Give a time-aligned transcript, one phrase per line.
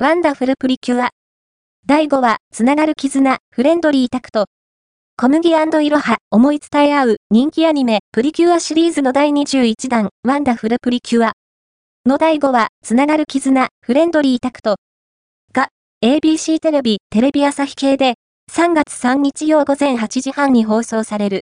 [0.00, 1.10] ワンダフルプリキュア。
[1.84, 4.44] 第5話、つながる絆、フレンドリータクト。
[5.16, 11.32] こむぎいろは、思い伝え合う、人気アニメ、プリキュアシリーズの第21弾、ワンダフルプリキュア。
[12.06, 14.76] の第5話、つながる絆、フレンドリータクト。
[15.52, 15.66] が、
[16.04, 18.14] ABC テレビ、テレビ朝日系で、
[18.52, 21.36] 3月3日曜午前8時半に放送される。